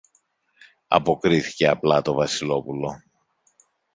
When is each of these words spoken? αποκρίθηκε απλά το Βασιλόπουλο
αποκρίθηκε 0.87 1.67
απλά 1.67 2.01
το 2.01 2.13
Βασιλόπουλο 2.13 3.03